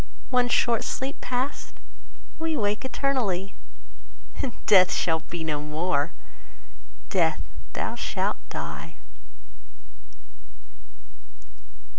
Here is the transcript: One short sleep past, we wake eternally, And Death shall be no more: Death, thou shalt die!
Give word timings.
One 0.31 0.47
short 0.49 0.83
sleep 0.83 1.21
past, 1.21 1.75
we 2.39 2.57
wake 2.57 2.83
eternally, 2.83 3.53
And 4.41 4.53
Death 4.65 4.91
shall 4.91 5.19
be 5.19 5.43
no 5.43 5.61
more: 5.61 6.11
Death, 7.09 7.43
thou 7.73 7.93
shalt 7.93 8.37
die! 8.49 8.95